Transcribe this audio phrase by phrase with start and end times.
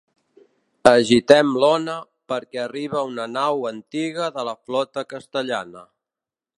[0.91, 1.97] Agitem l'ona
[2.33, 5.87] perquè arriba una nau antiga de la flota castellana.